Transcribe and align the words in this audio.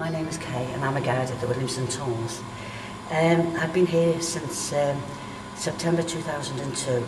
my 0.00 0.08
name 0.08 0.26
is 0.28 0.38
Kay 0.38 0.64
and 0.72 0.82
I'm 0.82 0.96
a 0.96 1.00
guide 1.02 1.30
at 1.30 1.38
the 1.42 1.46
Williamson 1.46 1.86
Tours. 1.86 2.40
Um, 3.10 3.54
I've 3.58 3.74
been 3.74 3.84
here 3.86 4.18
since 4.22 4.72
um, 4.72 4.98
September 5.56 6.02
2002 6.02 7.06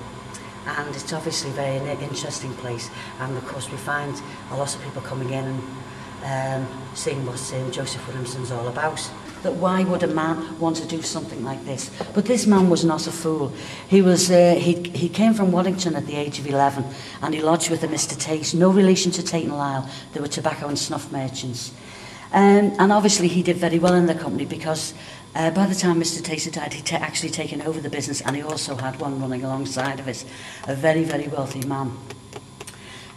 and 0.67 0.89
it's 0.95 1.11
obviously 1.11 1.49
a 1.53 1.55
very 1.55 2.03
interesting 2.05 2.53
place 2.57 2.91
and 3.21 3.35
of 3.35 3.47
course 3.49 3.71
we 3.71 3.79
find 3.79 4.15
a 4.51 4.57
lot 4.59 4.75
of 4.77 4.83
people 4.83 5.01
coming 5.01 5.31
in 5.31 5.43
and 6.23 6.67
um, 6.67 6.81
seeing 6.93 7.25
what 7.25 7.41
um, 7.55 7.71
Joseph 7.71 8.07
Williamson's 8.09 8.53
all 8.53 8.69
about. 8.69 9.11
That 9.43 9.55
why 9.55 9.85
would 9.85 10.03
a 10.03 10.07
man 10.09 10.59
want 10.59 10.77
to 10.77 10.87
do 10.87 11.01
something 11.01 11.43
like 11.43 11.65
this? 11.65 11.91
But 12.13 12.27
this 12.27 12.47
man 12.47 12.69
was 12.69 12.85
not 12.85 13.07
a 13.07 13.11
fool. 13.13 13.55
He, 13.89 14.03
was, 14.03 14.31
uh, 14.31 14.57
he, 14.59 14.75
he 14.91 15.09
came 15.09 15.33
from 15.33 15.51
Waddington 15.51 15.97
at 15.97 16.05
the 16.05 16.17
age 16.17 16.39
of 16.39 16.47
11 16.47 16.85
and 17.23 17.33
he 17.33 17.41
lodged 17.41 17.71
with 17.71 17.83
a 17.85 17.89
Mr. 17.89 18.21
Tate, 18.21 18.53
no 18.53 18.69
relation 18.69 19.11
to 19.13 19.23
Tate 19.23 19.45
and 19.45 19.57
Lyle. 19.57 19.89
They 20.13 20.21
were 20.21 20.29
tobacco 20.29 20.67
and 20.69 20.79
snuff 20.79 21.11
merchants. 21.11 21.73
Um, 22.35 22.75
and 22.79 22.91
obviously 22.93 23.29
he 23.29 23.43
did 23.43 23.59
very 23.59 23.79
well 23.79 23.93
in 23.95 24.07
the 24.07 24.15
company 24.15 24.47
because 24.47 24.95
uh, 25.35 25.51
by 25.51 25.67
the 25.67 25.75
time 25.75 26.01
Mr 26.01 26.23
Taser 26.23 26.51
died, 26.51 26.73
he'd 26.73 26.91
actually 26.95 27.29
taken 27.29 27.61
over 27.63 27.79
the 27.79 27.91
business 27.91 28.23
and 28.23 28.35
he 28.35 28.41
also 28.43 28.75
had 28.75 28.99
one 29.01 29.21
running 29.21 29.45
alongside 29.45 30.01
of 30.01 30.09
it, 30.09 30.25
a 30.67 30.75
very, 30.75 31.05
very 31.05 31.29
wealthy 31.29 31.67
man. 31.67 31.93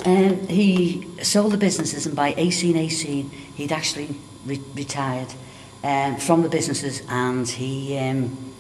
Um, 0.06 0.46
he 0.48 1.08
sold 1.24 1.54
the 1.54 1.58
businesses 1.58 2.06
and 2.06 2.14
by 2.16 2.32
1818 2.34 3.30
he'd 3.56 3.72
actually 3.72 4.16
re 4.46 4.62
retired 4.74 5.28
um, 5.82 6.18
from 6.18 6.42
the 6.42 6.50
businesses 6.50 7.02
and 7.08 7.48
he 7.48 7.98
um, 7.98 8.54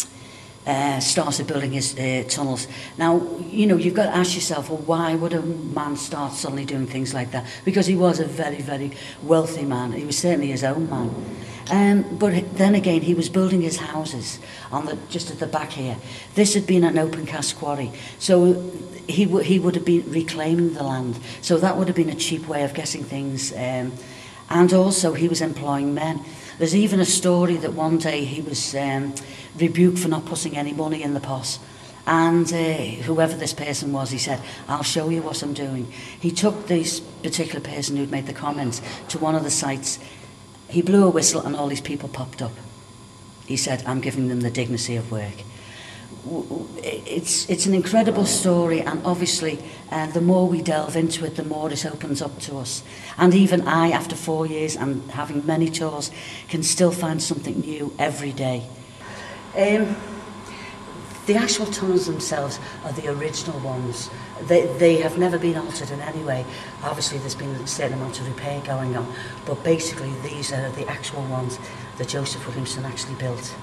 uh, 0.65 0.99
started 0.99 1.47
building 1.47 1.71
his 1.71 1.97
uh, 1.97 2.23
tunnels. 2.27 2.67
Now, 2.97 3.21
you 3.49 3.67
know, 3.67 3.77
you've 3.77 3.93
got 3.93 4.05
to 4.05 4.15
ask 4.15 4.35
yourself, 4.35 4.69
well, 4.69 4.79
why 4.79 5.15
would 5.15 5.33
a 5.33 5.41
man 5.41 5.95
start 5.95 6.33
suddenly 6.33 6.65
doing 6.65 6.87
things 6.87 7.13
like 7.13 7.31
that? 7.31 7.45
Because 7.65 7.85
he 7.87 7.95
was 7.95 8.19
a 8.19 8.25
very, 8.25 8.57
very 8.61 8.91
wealthy 9.23 9.63
man. 9.63 9.91
He 9.91 10.05
was 10.05 10.17
certainly 10.17 10.47
his 10.47 10.63
own 10.63 10.89
man. 10.89 11.13
Um, 11.71 12.17
but 12.17 12.57
then 12.57 12.75
again, 12.75 13.01
he 13.01 13.13
was 13.13 13.27
building 13.29 13.61
his 13.61 13.77
houses 13.77 14.39
on 14.71 14.85
the, 14.85 14.97
just 15.09 15.31
at 15.31 15.39
the 15.39 15.47
back 15.47 15.71
here. 15.71 15.97
This 16.35 16.53
had 16.53 16.67
been 16.67 16.83
an 16.83 16.97
open 16.99 17.25
cast 17.25 17.57
quarry, 17.57 17.91
so 18.19 18.71
he, 19.07 19.25
he 19.43 19.59
would 19.59 19.73
have 19.75 19.85
been 19.85 20.09
reclaiming 20.11 20.73
the 20.75 20.83
land. 20.83 21.17
So 21.41 21.57
that 21.57 21.75
would 21.77 21.87
have 21.87 21.95
been 21.95 22.09
a 22.11 22.15
cheap 22.15 22.47
way 22.47 22.63
of 22.63 22.75
getting 22.75 23.03
things. 23.03 23.51
Um, 23.55 23.93
and 24.49 24.71
also, 24.73 25.13
he 25.13 25.27
was 25.27 25.41
employing 25.41 25.93
men. 25.95 26.23
There's 26.57 26.75
even 26.75 26.99
a 27.01 27.05
story 27.05 27.55
that 27.57 27.73
one 27.73 27.97
day 27.97 28.23
he 28.23 28.41
was 28.41 28.73
um, 28.75 29.13
rebuked 29.59 29.99
for 29.99 30.07
not 30.07 30.25
putting 30.25 30.55
any 30.55 30.71
money 30.71 31.03
in 31.03 31.13
the 31.13 31.19
pot. 31.19 31.59
And 32.07 32.51
uh, 32.53 32.81
whoever 33.03 33.35
this 33.35 33.53
person 33.53 33.91
was, 33.91 34.11
he 34.11 34.17
said, 34.17 34.39
I'll 34.67 34.83
show 34.83 35.09
you 35.09 35.21
what 35.21 35.41
I'm 35.43 35.53
doing. 35.53 35.91
He 36.19 36.31
took 36.31 36.67
this 36.67 36.99
particular 37.01 37.59
person 37.59 37.97
who'd 37.97 38.11
made 38.11 38.27
the 38.27 38.33
comments 38.33 38.81
to 39.09 39.17
one 39.19 39.35
of 39.35 39.43
the 39.43 39.49
sites. 39.51 39.99
He 40.69 40.81
blew 40.81 41.05
a 41.05 41.09
whistle 41.09 41.41
and 41.41 41.55
all 41.55 41.67
these 41.67 41.81
people 41.81 42.07
popped 42.07 42.41
up. 42.41 42.53
He 43.45 43.57
said, 43.57 43.83
I'm 43.85 43.99
giving 44.01 44.29
them 44.29 44.41
the 44.41 44.51
dignity 44.51 44.95
of 44.95 45.11
work. 45.11 45.33
it's 46.77 47.49
it's 47.49 47.65
an 47.65 47.73
incredible 47.73 48.25
story 48.25 48.81
and 48.81 48.99
obviously 49.05 49.59
uh, 49.91 50.07
the 50.07 50.21
more 50.21 50.47
we 50.47 50.61
delve 50.61 50.95
into 50.95 51.23
it 51.25 51.35
the 51.35 51.43
more 51.43 51.71
it 51.71 51.85
opens 51.85 52.19
up 52.21 52.39
to 52.39 52.57
us 52.57 52.83
and 53.17 53.33
even 53.35 53.61
I 53.67 53.89
after 53.91 54.15
four 54.15 54.47
years 54.47 54.75
and 54.75 55.09
having 55.11 55.45
many 55.45 55.69
tours 55.69 56.09
can 56.49 56.63
still 56.63 56.91
find 56.91 57.21
something 57.21 57.59
new 57.59 57.93
every 57.99 58.31
day 58.31 58.63
um 59.55 59.95
the 61.27 61.35
actual 61.35 61.65
tunnels 61.67 62.05
themselves 62.05 62.59
are 62.83 62.91
the 62.93 63.07
original 63.11 63.59
ones 63.59 64.09
they 64.47 64.65
they 64.77 64.97
have 64.97 65.19
never 65.19 65.37
been 65.37 65.55
altered 65.57 65.91
in 65.91 65.99
any 66.01 66.23
way 66.23 66.43
obviously 66.83 67.19
there's 67.19 67.35
been 67.35 67.49
a 67.51 67.67
certain 67.67 67.93
amount 67.93 68.19
of 68.19 68.27
repair 68.27 68.61
going 68.61 68.97
on 68.97 69.11
but 69.45 69.63
basically 69.63 70.11
these 70.27 70.51
are 70.51 70.71
the 70.71 70.87
actual 70.87 71.23
ones 71.27 71.59
that 71.99 72.07
Joseph 72.07 72.47
Williamson 72.47 72.83
actually 72.83 73.15
built 73.15 73.53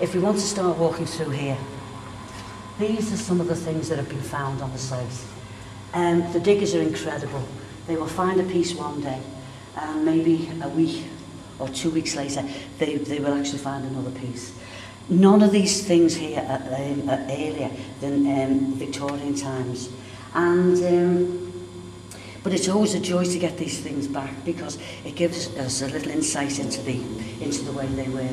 If 0.00 0.14
we 0.14 0.20
want 0.20 0.36
to 0.36 0.42
start 0.42 0.78
walking 0.78 1.06
through 1.06 1.30
here, 1.30 1.58
these 2.78 3.12
are 3.12 3.16
some 3.16 3.40
of 3.40 3.48
the 3.48 3.56
things 3.56 3.88
that 3.88 3.98
have 3.98 4.08
been 4.08 4.20
found 4.20 4.62
on 4.62 4.70
the 4.72 4.78
site. 4.78 5.10
Um, 5.92 6.32
the 6.32 6.38
diggers 6.38 6.72
are 6.76 6.80
incredible. 6.82 7.42
They 7.88 7.96
will 7.96 8.06
find 8.06 8.40
a 8.40 8.44
piece 8.44 8.76
one 8.76 9.00
day, 9.00 9.20
and 9.76 9.90
um, 9.90 10.04
maybe 10.04 10.48
a 10.62 10.68
week 10.68 11.02
or 11.58 11.68
two 11.70 11.90
weeks 11.90 12.14
later, 12.14 12.46
they, 12.78 12.96
they 12.98 13.18
will 13.18 13.34
actually 13.34 13.58
find 13.58 13.84
another 13.86 14.12
piece. 14.20 14.52
None 15.08 15.42
of 15.42 15.50
these 15.50 15.84
things 15.84 16.14
here 16.14 16.46
are, 16.48 16.80
um, 16.80 17.10
are 17.10 17.24
earlier 17.28 17.70
than 18.00 18.24
um, 18.40 18.74
Victorian 18.74 19.34
times. 19.34 19.88
And 20.32 20.76
um, 20.84 21.52
But 22.44 22.52
it's 22.52 22.68
always 22.68 22.94
a 22.94 23.00
joy 23.00 23.24
to 23.24 23.38
get 23.40 23.58
these 23.58 23.80
things 23.80 24.06
back 24.06 24.32
because 24.44 24.78
it 25.04 25.16
gives 25.16 25.48
us 25.56 25.82
a 25.82 25.88
little 25.88 26.12
insight 26.12 26.60
into 26.60 26.82
the, 26.82 27.02
into 27.40 27.62
the 27.64 27.72
way 27.72 27.86
they 27.86 28.08
were. 28.10 28.28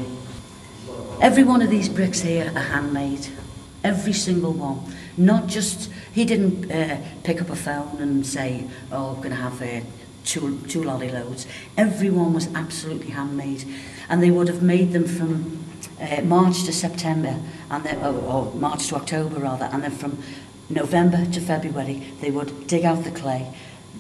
Every 1.21 1.43
one 1.43 1.61
of 1.61 1.69
these 1.69 1.89
bricks 1.89 2.21
here 2.21 2.51
are 2.55 2.59
handmade. 2.61 3.27
Every 3.83 4.13
single 4.13 4.53
one. 4.53 4.79
Not 5.17 5.47
just, 5.47 5.89
he 6.13 6.25
didn't 6.25 6.71
uh, 6.71 6.97
pick 7.23 7.41
up 7.41 7.49
a 7.49 7.55
phone 7.55 7.97
and 8.01 8.25
say, 8.25 8.65
oh, 8.91 9.11
I'm 9.15 9.15
going 9.17 9.29
to 9.29 9.35
have 9.35 9.61
uh, 9.61 9.85
two, 10.23 10.59
two 10.67 10.83
lolly 10.83 11.09
loads. 11.11 11.47
Everyone 11.77 12.33
was 12.33 12.53
absolutely 12.53 13.11
handmade. 13.11 13.63
And 14.09 14.21
they 14.21 14.31
would 14.31 14.47
have 14.47 14.61
made 14.61 14.91
them 14.91 15.05
from 15.05 15.63
uh, 16.01 16.21
March 16.21 16.63
to 16.65 16.73
September, 16.73 17.37
and 17.71 17.83
then, 17.83 17.97
or, 17.99 18.07
oh, 18.07 18.51
or 18.53 18.55
March 18.55 18.87
to 18.87 18.95
October 18.95 19.39
rather, 19.39 19.65
and 19.65 19.83
then 19.83 19.91
from 19.91 20.17
November 20.69 21.25
to 21.25 21.39
February, 21.39 22.03
they 22.21 22.31
would 22.31 22.67
dig 22.67 22.83
out 22.83 23.03
the 23.05 23.11
clay, 23.11 23.51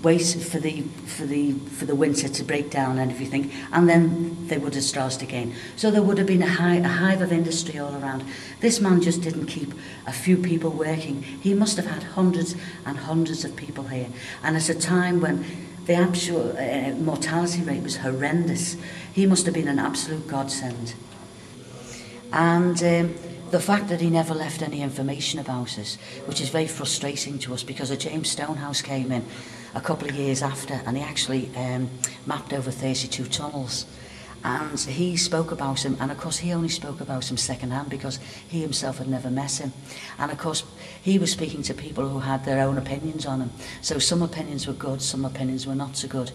wait 0.03 0.21
for 0.23 0.59
the 0.59 0.81
for 1.05 1.25
the 1.25 1.53
for 1.53 1.85
the 1.85 1.95
winter 1.95 2.27
to 2.27 2.43
break 2.43 2.69
down 2.69 2.97
and 2.97 3.11
everything 3.11 3.51
and 3.71 3.87
then 3.89 4.47
they 4.47 4.57
would 4.57 4.75
have 4.75 4.83
started 4.83 5.21
again 5.21 5.53
so 5.75 5.89
there 5.89 6.01
would 6.01 6.17
have 6.17 6.27
been 6.27 6.43
a, 6.43 6.47
hi 6.49 6.75
a 6.75 6.87
hive 6.87 7.21
of 7.21 7.31
industry 7.31 7.79
all 7.79 7.93
around 8.01 8.23
this 8.59 8.79
man 8.79 9.01
just 9.01 9.21
didn't 9.21 9.47
keep 9.47 9.73
a 10.05 10.11
few 10.13 10.37
people 10.37 10.69
working 10.69 11.21
he 11.23 11.53
must 11.53 11.77
have 11.77 11.87
had 11.87 12.03
hundreds 12.03 12.55
and 12.85 12.97
hundreds 12.99 13.45
of 13.45 13.55
people 13.55 13.85
here 13.85 14.07
and 14.43 14.55
at 14.55 14.69
a 14.69 14.75
time 14.75 15.19
when 15.21 15.45
the 15.85 15.93
actual 15.93 16.55
uh, 16.57 16.89
mortality 16.95 17.61
rate 17.61 17.81
was 17.81 17.97
horrendous 17.97 18.75
he 19.13 19.25
must 19.25 19.45
have 19.45 19.53
been 19.55 19.67
an 19.67 19.79
absolute 19.79 20.27
godsend 20.27 20.93
and 22.33 22.83
um, 22.83 23.15
the 23.51 23.59
fact 23.59 23.87
that 23.89 24.01
he 24.01 24.09
never 24.09 24.33
left 24.33 24.61
any 24.61 24.81
information 24.81 25.39
about 25.39 25.79
us 25.79 25.95
which 26.25 26.41
is 26.41 26.49
very 26.49 26.67
frustrating 26.67 27.39
to 27.39 27.53
us 27.53 27.63
because 27.63 27.91
a 27.91 27.95
James 27.97 28.29
Stonehouse 28.29 28.81
came 28.81 29.11
in 29.11 29.23
a 29.75 29.81
couple 29.81 30.07
of 30.07 30.15
years 30.15 30.41
after, 30.41 30.75
and 30.85 30.97
he 30.97 31.03
actually 31.03 31.51
um, 31.57 31.89
mapped 32.25 32.53
over 32.53 32.71
32 32.71 33.25
tunnels. 33.25 33.85
And 34.43 34.79
he 34.79 35.17
spoke 35.17 35.51
about 35.51 35.83
him, 35.85 35.97
and 35.99 36.11
of 36.11 36.17
course 36.19 36.37
he 36.37 36.53
only 36.53 36.69
spoke 36.69 37.01
about 37.01 37.29
him 37.31 37.37
hand 37.71 37.89
because 37.89 38.19
he 38.47 38.61
himself 38.61 38.99
had 38.99 39.07
never 39.09 39.29
met 39.29 39.59
him. 39.59 39.73
And 40.19 40.31
of 40.31 40.37
course 40.37 40.63
he 41.01 41.17
was 41.17 41.31
speaking 41.31 41.63
to 41.63 41.73
people 41.73 42.07
who 42.07 42.19
had 42.19 42.45
their 42.45 42.61
own 42.63 42.77
opinions 42.77 43.25
on 43.25 43.41
him. 43.41 43.49
So 43.81 43.97
some 43.97 44.21
opinions 44.21 44.67
were 44.67 44.73
good, 44.73 45.01
some 45.01 45.25
opinions 45.25 45.65
were 45.65 45.73
not 45.75 45.97
so 45.97 46.07
good. 46.07 46.31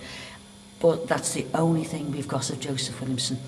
But 0.81 1.07
that's 1.07 1.35
the 1.35 1.47
only 1.55 1.85
thing 1.85 2.11
we've 2.11 2.27
got 2.29 2.51
of 2.51 2.59
Joseph 2.59 3.01
Williamson. 3.01 3.39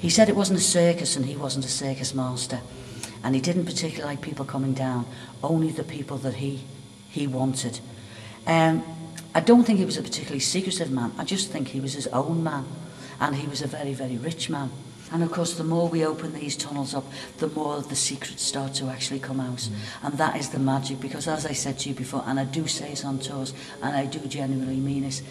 He 0.00 0.10
said 0.10 0.28
it 0.28 0.36
wasn't 0.36 0.58
a 0.58 0.62
circus 0.62 1.14
and 1.14 1.26
he 1.26 1.36
wasn't 1.36 1.64
a 1.64 1.68
circus 1.68 2.12
master. 2.14 2.60
And 3.22 3.34
he 3.36 3.40
didn't 3.40 3.66
particularly 3.66 4.10
like 4.14 4.22
people 4.22 4.44
coming 4.44 4.72
down, 4.72 5.06
only 5.44 5.70
the 5.70 5.84
people 5.84 6.16
that 6.18 6.34
he, 6.34 6.64
he 7.10 7.26
wanted. 7.28 7.78
Um, 8.46 8.82
I 9.34 9.40
don't 9.40 9.62
think 9.64 9.78
he 9.78 9.84
was 9.84 9.96
a 9.96 10.02
particularly 10.02 10.40
secretive 10.40 10.90
man. 10.90 11.12
I 11.16 11.24
just 11.24 11.50
think 11.50 11.68
he 11.68 11.80
was 11.80 11.92
his 11.94 12.08
own 12.08 12.42
man. 12.42 12.64
And 13.20 13.36
he 13.36 13.46
was 13.46 13.62
a 13.62 13.66
very, 13.66 13.94
very 13.94 14.16
rich 14.16 14.50
man. 14.50 14.70
And 15.12 15.22
of 15.22 15.30
course, 15.30 15.54
the 15.54 15.64
more 15.64 15.88
we 15.88 16.04
open 16.06 16.32
these 16.32 16.56
tunnels 16.56 16.94
up, 16.94 17.04
the 17.38 17.48
more 17.48 17.76
of 17.76 17.88
the 17.88 17.96
secrets 17.96 18.42
start 18.42 18.74
to 18.74 18.86
actually 18.86 19.20
come 19.20 19.40
out. 19.40 19.56
Mm. 19.58 19.70
And 20.04 20.18
that 20.18 20.36
is 20.36 20.50
the 20.50 20.58
magic, 20.58 21.00
because 21.00 21.26
as 21.28 21.44
I 21.46 21.52
said 21.52 21.78
to 21.80 21.88
you 21.88 21.94
before, 21.94 22.22
and 22.26 22.38
I 22.40 22.44
do 22.44 22.66
say 22.66 22.90
this 22.90 23.04
on 23.04 23.18
tours, 23.18 23.52
and 23.82 23.94
I 23.96 24.06
do 24.06 24.20
genuinely 24.20 24.76
mean 24.76 25.04
it, 25.04 25.22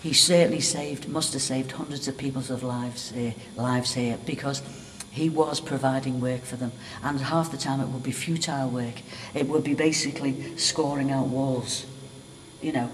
he 0.00 0.12
certainly 0.12 0.60
saved, 0.60 1.08
must 1.08 1.32
have 1.32 1.42
saved 1.42 1.72
hundreds 1.72 2.06
of 2.06 2.16
people's 2.16 2.50
of 2.50 2.62
lives, 2.62 3.10
here, 3.10 3.34
lives 3.56 3.94
here, 3.94 4.16
because 4.24 4.62
he 5.10 5.28
was 5.28 5.60
providing 5.60 6.20
work 6.20 6.42
for 6.42 6.54
them. 6.56 6.70
And 7.02 7.20
half 7.20 7.50
the 7.50 7.56
time 7.58 7.80
it 7.80 7.88
would 7.88 8.04
be 8.04 8.12
futile 8.12 8.68
work. 8.68 9.02
It 9.34 9.48
would 9.48 9.64
be 9.64 9.74
basically 9.74 10.56
scoring 10.56 11.10
out 11.10 11.26
walls. 11.26 11.84
you 12.62 12.72
know, 12.72 12.90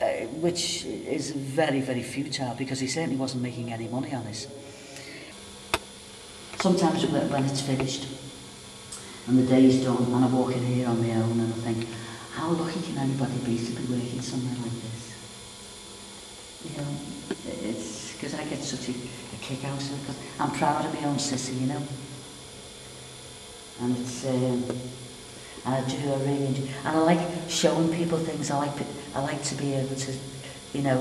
uh, 0.00 0.04
which 0.42 0.84
is 0.84 1.30
very, 1.30 1.80
very 1.80 2.02
futile 2.02 2.54
because 2.56 2.80
he 2.80 2.86
certainly 2.86 3.16
wasn't 3.16 3.42
making 3.42 3.72
any 3.72 3.88
money 3.88 4.14
on 4.14 4.24
this. 4.24 4.46
Sometimes 6.60 7.04
when 7.06 7.44
it's 7.44 7.60
finished 7.60 8.06
and 9.26 9.38
the 9.38 9.42
day's 9.46 9.82
done 9.84 10.02
and 10.02 10.24
I 10.24 10.28
walk 10.28 10.54
in 10.54 10.62
here 10.64 10.88
on 10.88 11.00
my 11.02 11.14
own 11.14 11.40
and 11.40 11.52
I 11.52 11.56
think, 11.58 11.86
how 12.32 12.48
lucky 12.50 12.80
can 12.82 12.98
anybody 12.98 13.36
be 13.44 13.58
to 13.58 13.72
be 13.72 13.92
working 13.94 14.20
somewhere 14.20 14.54
like 14.62 14.80
this? 14.80 15.16
You 16.64 16.76
know, 16.78 17.68
it's 17.68 18.12
because 18.14 18.34
I 18.34 18.44
get 18.44 18.58
such 18.62 18.88
a, 18.88 18.92
a 18.92 19.38
kick 19.40 19.64
out 19.64 19.80
of 19.80 19.90
it 19.92 20.00
because 20.00 20.16
I'm 20.38 20.50
proud 20.52 20.84
of 20.84 20.94
my 21.00 21.08
own 21.08 21.16
sissy, 21.16 21.54
you 21.62 21.66
know. 21.66 21.82
And 23.80 23.96
it's, 23.98 24.26
um, 24.26 24.62
uh, 25.66 25.84
to 25.88 25.96
do 25.98 26.12
a 26.12 26.16
range. 26.18 26.58
And 26.84 26.96
I 26.96 26.98
like 26.98 27.20
showing 27.48 27.92
people 27.94 28.18
things. 28.18 28.50
I 28.50 28.58
like 28.58 28.70
I 29.14 29.20
like 29.22 29.42
to 29.44 29.54
be 29.54 29.74
able 29.74 29.94
to, 29.96 30.12
you 30.72 30.82
know, 30.82 31.00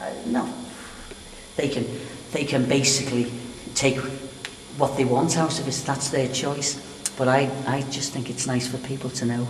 uh, 0.00 0.12
no, 0.26 0.52
they 1.56 1.68
can 1.68 1.86
they 2.32 2.44
can 2.44 2.64
basically 2.66 3.30
take 3.74 3.96
what 4.76 4.96
they 4.96 5.04
want 5.04 5.36
out 5.38 5.58
of 5.58 5.68
it. 5.68 5.82
That's 5.86 6.10
their 6.10 6.28
choice. 6.32 6.78
But 7.16 7.28
I 7.28 7.50
I 7.66 7.82
just 7.90 8.12
think 8.12 8.30
it's 8.30 8.46
nice 8.46 8.68
for 8.68 8.78
people 8.78 9.10
to 9.10 9.24
know 9.24 9.48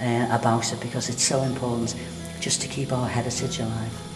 uh, 0.00 0.28
about 0.30 0.72
it 0.72 0.80
because 0.80 1.08
it's 1.08 1.24
so 1.24 1.42
important 1.42 1.94
just 2.40 2.60
to 2.62 2.68
keep 2.68 2.92
our 2.92 3.08
heritage 3.08 3.58
alive. 3.60 4.11